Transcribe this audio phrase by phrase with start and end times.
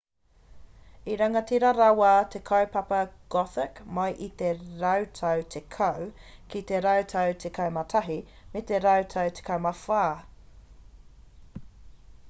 [1.15, 3.01] i rangatira rawa te kaupapa
[3.35, 4.47] gothic mai i te
[4.85, 6.09] rautau 10
[6.55, 8.17] ki te rautau 11
[8.57, 10.19] me te rautau 14